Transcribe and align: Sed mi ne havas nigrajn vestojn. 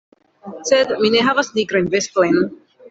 Sed 0.69 0.95
mi 1.03 1.13
ne 1.17 1.23
havas 1.29 1.55
nigrajn 1.61 1.95
vestojn. 1.99 2.45